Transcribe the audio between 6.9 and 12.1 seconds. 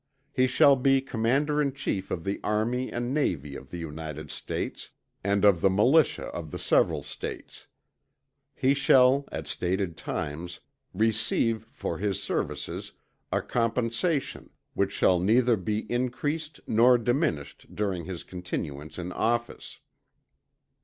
States. He shall, at stated times, receive for